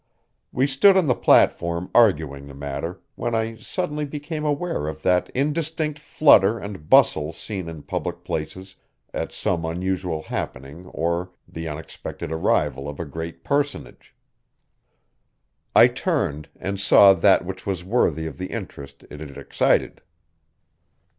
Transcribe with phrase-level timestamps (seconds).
[0.51, 5.29] We stood on the platform arguing the matter, when I suddenly became aware of that
[5.29, 8.77] indistinct flutter and bustle seen in public places
[9.13, 14.15] at some unusual happening or the unexpected arrival of a great personage.
[15.75, 20.01] I turned and saw that which was worthy of the interest it had excited.